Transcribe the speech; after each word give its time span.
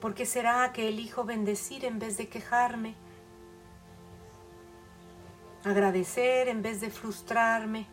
¿Por 0.00 0.14
qué 0.14 0.26
será 0.26 0.72
que 0.72 0.88
elijo 0.88 1.24
bendecir 1.24 1.84
en 1.84 1.98
vez 1.98 2.16
de 2.16 2.28
quejarme? 2.28 2.94
Agradecer 5.64 6.48
en 6.48 6.62
vez 6.62 6.80
de 6.80 6.90
frustrarme. 6.90 7.86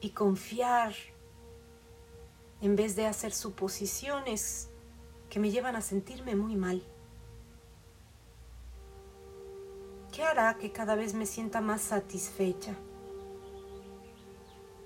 Y 0.00 0.10
confiar 0.10 0.94
en 2.60 2.76
vez 2.76 2.96
de 2.96 3.06
hacer 3.06 3.32
suposiciones 3.32 4.70
que 5.28 5.40
me 5.40 5.50
llevan 5.50 5.76
a 5.76 5.80
sentirme 5.80 6.34
muy 6.36 6.56
mal. 6.56 6.82
¿Qué 10.12 10.22
hará 10.22 10.56
que 10.56 10.72
cada 10.72 10.94
vez 10.94 11.14
me 11.14 11.26
sienta 11.26 11.60
más 11.60 11.82
satisfecha? 11.82 12.74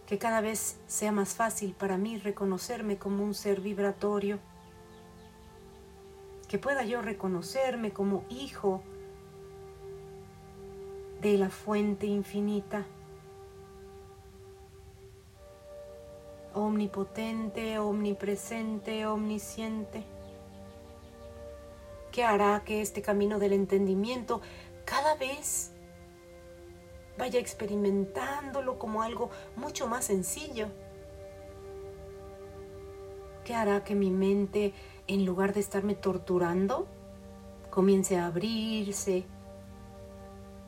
Que 0.07 0.19
cada 0.19 0.41
vez 0.41 0.81
sea 0.89 1.13
más 1.13 1.35
fácil 1.35 1.75
para 1.75 1.97
mí 1.97 2.19
reconocerme 2.19 2.99
como 2.99 3.23
un 3.23 3.35
ser 3.35 3.61
vibratorio. 3.61 4.41
Que 6.51 6.59
pueda 6.59 6.83
yo 6.83 7.01
reconocerme 7.01 7.93
como 7.93 8.25
hijo 8.29 8.83
de 11.21 11.39
la 11.39 11.49
fuente 11.49 12.07
infinita. 12.09 12.87
Omnipotente, 16.53 17.79
omnipresente, 17.79 19.07
omnisciente. 19.07 20.03
¿Qué 22.11 22.25
hará 22.25 22.65
que 22.65 22.81
este 22.81 23.01
camino 23.01 23.39
del 23.39 23.53
entendimiento 23.53 24.41
cada 24.85 25.15
vez 25.15 25.71
vaya 27.17 27.39
experimentándolo 27.39 28.77
como 28.77 29.03
algo 29.03 29.31
mucho 29.55 29.87
más 29.87 30.07
sencillo. 30.07 30.67
¿Qué 33.45 33.55
hará 33.55 33.85
que 33.85 33.95
mi 33.95 34.11
mente, 34.11 34.73
en 35.11 35.27
lugar 35.27 35.53
de 35.53 35.59
estarme 35.59 35.97
torturando, 35.97 36.87
comience 37.69 38.17
a 38.17 38.27
abrirse 38.27 39.25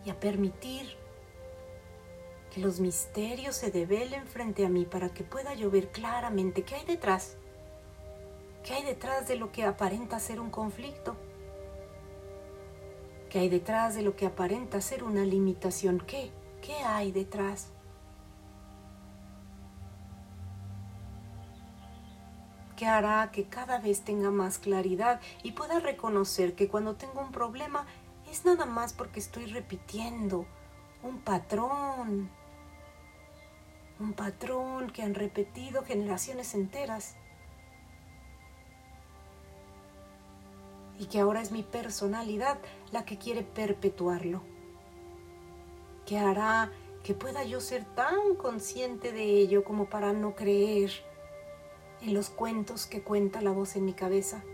y 0.04 0.10
a 0.10 0.18
permitir 0.18 0.96
que 2.52 2.60
los 2.60 2.80
misterios 2.80 3.54
se 3.54 3.70
develen 3.70 4.26
frente 4.26 4.66
a 4.66 4.68
mí 4.68 4.84
para 4.84 5.10
que 5.10 5.22
pueda 5.22 5.54
yo 5.54 5.70
ver 5.70 5.92
claramente 5.92 6.64
qué 6.64 6.74
hay 6.74 6.84
detrás? 6.84 7.36
¿Qué 8.64 8.74
hay 8.74 8.84
detrás 8.84 9.28
de 9.28 9.36
lo 9.36 9.52
que 9.52 9.64
aparenta 9.64 10.18
ser 10.18 10.40
un 10.40 10.50
conflicto? 10.50 11.14
¿Qué 13.30 13.38
hay 13.38 13.48
detrás 13.48 13.94
de 13.94 14.02
lo 14.02 14.16
que 14.16 14.26
aparenta 14.26 14.80
ser 14.80 15.04
una 15.04 15.24
limitación? 15.24 16.02
¿Qué? 16.04 16.32
¿Qué 16.60 16.74
hay 16.74 17.12
detrás? 17.12 17.70
¿Qué 22.82 22.88
hará 22.88 23.30
que 23.30 23.44
cada 23.44 23.78
vez 23.78 24.00
tenga 24.00 24.32
más 24.32 24.58
claridad 24.58 25.20
y 25.44 25.52
pueda 25.52 25.78
reconocer 25.78 26.56
que 26.56 26.66
cuando 26.66 26.96
tengo 26.96 27.20
un 27.20 27.30
problema 27.30 27.86
es 28.28 28.44
nada 28.44 28.66
más 28.66 28.92
porque 28.92 29.20
estoy 29.20 29.46
repitiendo 29.46 30.46
un 31.04 31.20
patrón, 31.20 32.28
un 34.00 34.12
patrón 34.14 34.90
que 34.90 35.02
han 35.02 35.14
repetido 35.14 35.84
generaciones 35.84 36.54
enteras 36.54 37.14
y 40.98 41.06
que 41.06 41.20
ahora 41.20 41.40
es 41.40 41.52
mi 41.52 41.62
personalidad 41.62 42.58
la 42.90 43.04
que 43.04 43.16
quiere 43.16 43.44
perpetuarlo. 43.44 44.42
Que 46.04 46.18
hará 46.18 46.72
que 47.04 47.14
pueda 47.14 47.44
yo 47.44 47.60
ser 47.60 47.84
tan 47.94 48.34
consciente 48.34 49.12
de 49.12 49.22
ello 49.22 49.62
como 49.62 49.88
para 49.88 50.12
no 50.12 50.34
creer 50.34 51.11
en 52.02 52.14
los 52.14 52.30
cuentos 52.30 52.86
que 52.86 53.02
cuenta 53.02 53.40
la 53.40 53.52
voz 53.52 53.76
en 53.76 53.84
mi 53.84 53.94
cabeza. 53.94 54.44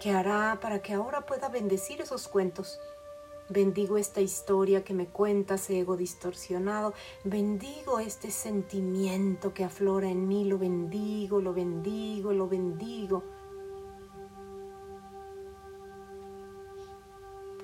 ¿Qué 0.00 0.10
hará 0.10 0.58
para 0.60 0.82
que 0.82 0.92
ahora 0.92 1.24
pueda 1.24 1.48
bendecir 1.48 2.00
esos 2.00 2.28
cuentos 2.28 2.78
Bendigo 3.48 3.98
esta 3.98 4.22
historia 4.22 4.84
que 4.84 4.94
me 4.94 5.06
cuentas, 5.06 5.68
ego 5.68 5.98
distorsionado. 5.98 6.94
Bendigo 7.24 7.98
este 7.98 8.30
sentimiento 8.30 9.52
que 9.52 9.64
aflora 9.64 10.08
en 10.08 10.26
mí. 10.26 10.44
Lo 10.44 10.56
bendigo, 10.56 11.42
lo 11.42 11.52
bendigo, 11.52 12.32
lo 12.32 12.48
bendigo. 12.48 13.22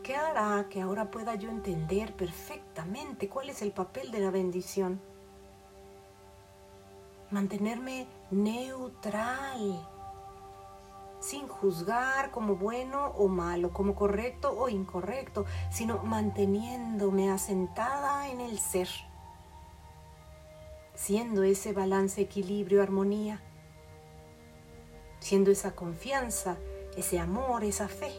¿Qué 0.03 0.17
hará 0.17 0.69
que 0.69 0.83
ahora 0.83 1.11
pueda 1.11 1.35
yo 1.37 1.49
entender 1.49 2.15
perfectamente 2.15 3.31
cuál 3.31 3.49
es 3.49 3.63
el 3.63 3.73
papel 3.73 4.11
de 4.11 4.21
la 4.21 4.31
bendición? 4.31 5.01
Mantenerme 7.31 8.09
neutral 8.31 9.89
sin 11.21 11.47
juzgar 11.49 12.31
como 12.31 12.57
bueno 12.57 13.09
o 13.09 13.29
malo, 13.29 13.73
como 13.73 13.95
correcto 13.95 14.53
o 14.59 14.69
incorrecto, 14.69 15.45
sino 15.71 15.99
manteniéndome 15.99 17.31
asentada 17.31 18.29
en 18.29 18.41
el 18.41 18.59
ser, 18.59 18.89
siendo 20.95 21.43
ese 21.43 21.73
balance, 21.73 22.21
equilibrio, 22.21 22.83
armonía, 22.83 23.43
siendo 25.21 25.51
esa 25.51 25.75
confianza, 25.75 26.57
ese 26.97 27.19
amor, 27.19 27.65
esa 27.65 27.89
fe. 27.89 28.13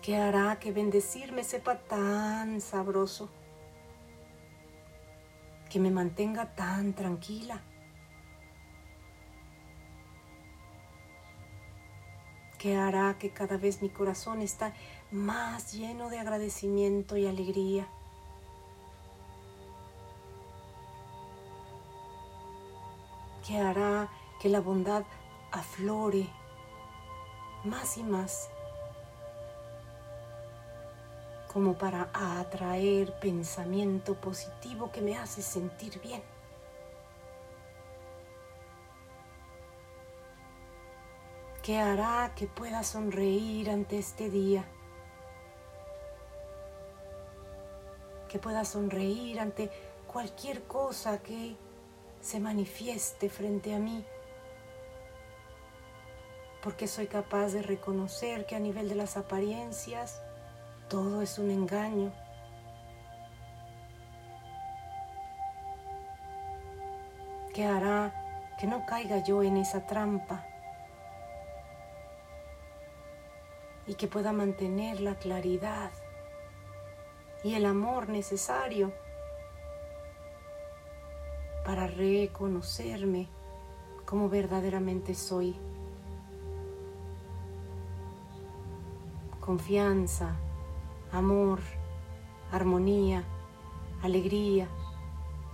¿Qué 0.00 0.16
hará 0.16 0.60
que 0.60 0.70
bendecirme 0.70 1.42
sepa 1.42 1.80
tan 1.80 2.60
sabroso? 2.60 3.28
Que 5.76 5.80
me 5.80 5.90
mantenga 5.90 6.54
tan 6.54 6.94
tranquila. 6.94 7.60
que 12.56 12.78
hará 12.78 13.18
que 13.18 13.28
cada 13.34 13.58
vez 13.58 13.82
mi 13.82 13.90
corazón 13.90 14.40
está 14.40 14.72
más 15.10 15.74
lleno 15.74 16.08
de 16.08 16.18
agradecimiento 16.18 17.18
y 17.18 17.26
alegría. 17.26 17.86
que 23.46 23.58
hará 23.58 24.08
que 24.40 24.48
la 24.48 24.60
bondad 24.60 25.04
aflore 25.52 26.26
más 27.64 27.98
y 27.98 28.02
más 28.02 28.48
como 31.56 31.72
para 31.72 32.10
atraer 32.12 33.18
pensamiento 33.18 34.14
positivo 34.14 34.92
que 34.92 35.00
me 35.00 35.16
hace 35.16 35.40
sentir 35.40 35.98
bien. 36.02 36.22
que 41.62 41.78
hará 41.78 42.34
que 42.36 42.46
pueda 42.46 42.84
sonreír 42.84 43.70
ante 43.70 43.98
este 43.98 44.28
día, 44.28 44.66
que 48.28 48.38
pueda 48.38 48.66
sonreír 48.66 49.40
ante 49.40 49.70
cualquier 50.06 50.62
cosa 50.64 51.22
que 51.22 51.56
se 52.20 52.38
manifieste 52.38 53.30
frente 53.30 53.74
a 53.74 53.78
mí, 53.78 54.04
porque 56.62 56.86
soy 56.86 57.06
capaz 57.06 57.54
de 57.54 57.62
reconocer 57.62 58.44
que 58.44 58.56
a 58.56 58.60
nivel 58.60 58.90
de 58.90 58.94
las 58.94 59.16
apariencias 59.16 60.20
todo 60.88 61.22
es 61.22 61.38
un 61.38 61.50
engaño. 61.50 62.12
¿Qué 67.52 67.64
hará 67.64 68.54
que 68.58 68.66
no 68.66 68.84
caiga 68.86 69.22
yo 69.24 69.42
en 69.42 69.56
esa 69.56 69.86
trampa? 69.86 70.44
Y 73.86 73.94
que 73.94 74.08
pueda 74.08 74.32
mantener 74.32 75.00
la 75.00 75.14
claridad 75.14 75.90
y 77.42 77.54
el 77.54 77.64
amor 77.64 78.08
necesario 78.08 78.92
para 81.64 81.86
reconocerme 81.86 83.28
como 84.04 84.28
verdaderamente 84.28 85.14
soy. 85.14 85.56
Confianza, 89.40 90.36
amor, 91.16 91.60
armonía, 92.52 93.24
alegría, 94.02 94.68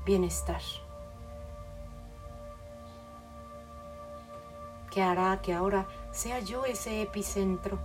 bienestar. 0.04 0.62
que 4.92 5.02
hará 5.02 5.40
que 5.40 5.54
ahora 5.54 5.86
sea 6.10 6.40
yo 6.40 6.66
ese 6.66 7.00
epicentro 7.00 7.78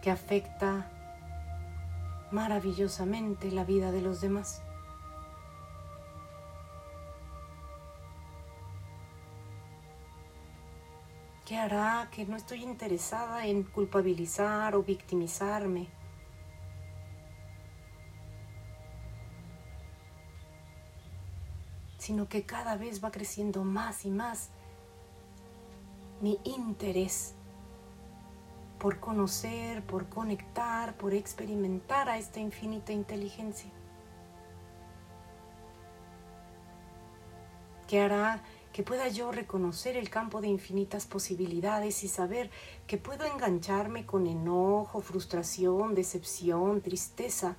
que 0.00 0.10
afecta 0.10 0.90
maravillosamente 2.30 3.50
la 3.50 3.64
vida 3.64 3.92
de 3.92 4.00
los 4.00 4.22
demás. 4.22 4.62
¿Qué 11.44 11.56
hará 11.56 12.08
que 12.10 12.24
no 12.24 12.36
estoy 12.36 12.62
interesada 12.62 13.46
en 13.46 13.64
culpabilizar 13.64 14.74
o 14.74 14.82
victimizarme? 14.82 15.88
sino 22.02 22.28
que 22.28 22.42
cada 22.42 22.76
vez 22.76 23.02
va 23.02 23.12
creciendo 23.12 23.62
más 23.62 24.04
y 24.04 24.10
más 24.10 24.50
mi 26.20 26.40
interés 26.42 27.34
por 28.80 28.98
conocer, 28.98 29.84
por 29.86 30.08
conectar, 30.08 30.96
por 30.96 31.14
experimentar 31.14 32.08
a 32.08 32.18
esta 32.18 32.40
infinita 32.40 32.92
inteligencia. 32.92 33.70
Que 37.86 38.00
hará 38.00 38.42
que 38.72 38.82
pueda 38.82 39.08
yo 39.08 39.32
reconocer 39.32 39.96
el 39.96 40.08
campo 40.08 40.40
de 40.40 40.48
infinitas 40.48 41.06
posibilidades 41.06 42.04
y 42.04 42.08
saber 42.08 42.50
que 42.86 42.96
puedo 42.96 43.26
engancharme 43.26 44.06
con 44.06 44.26
enojo, 44.26 45.02
frustración, 45.02 45.94
decepción, 45.94 46.80
tristeza, 46.80 47.56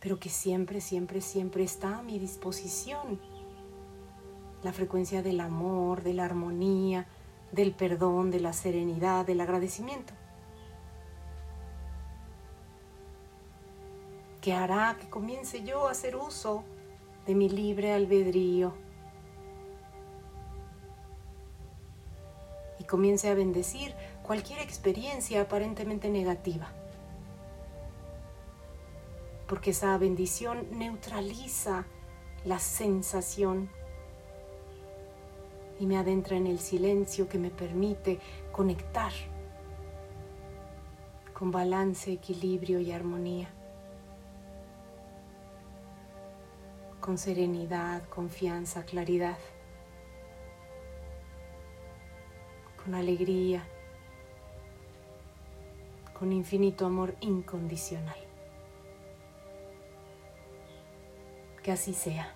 pero 0.00 0.20
que 0.20 0.28
siempre, 0.28 0.80
siempre, 0.80 1.20
siempre 1.22 1.64
está 1.64 1.98
a 1.98 2.02
mi 2.02 2.18
disposición 2.18 3.18
la 4.62 4.72
frecuencia 4.72 5.22
del 5.22 5.40
amor, 5.40 6.02
de 6.02 6.12
la 6.12 6.24
armonía, 6.24 7.06
del 7.52 7.72
perdón, 7.72 8.30
de 8.30 8.40
la 8.40 8.52
serenidad, 8.52 9.24
del 9.24 9.40
agradecimiento. 9.40 10.12
Que 14.40 14.52
hará 14.52 14.96
que 15.00 15.08
comience 15.08 15.62
yo 15.62 15.88
a 15.88 15.92
hacer 15.92 16.16
uso 16.16 16.64
de 17.26 17.34
mi 17.34 17.48
libre 17.48 17.92
albedrío 17.92 18.85
y 22.78 22.84
comience 22.84 23.28
a 23.28 23.34
bendecir 23.34 23.94
cualquier 24.22 24.60
experiencia 24.60 25.42
aparentemente 25.42 26.08
negativa. 26.08 26.72
Porque 29.46 29.70
esa 29.70 29.96
bendición 29.98 30.66
neutraliza 30.72 31.86
la 32.44 32.58
sensación 32.58 33.70
y 35.78 35.86
me 35.86 35.98
adentra 35.98 36.36
en 36.36 36.46
el 36.46 36.58
silencio 36.58 37.28
que 37.28 37.38
me 37.38 37.50
permite 37.50 38.18
conectar 38.52 39.12
con 41.32 41.50
balance, 41.50 42.10
equilibrio 42.10 42.80
y 42.80 42.92
armonía, 42.92 43.50
con 47.00 47.18
serenidad, 47.18 48.08
confianza, 48.08 48.84
claridad, 48.84 49.36
con 52.86 52.94
alegría, 52.94 53.64
con 56.16 56.32
infinito 56.32 56.86
amor 56.86 57.16
incondicional. 57.20 58.16
Que 61.64 61.72
así 61.72 61.94
sea. 61.94 62.32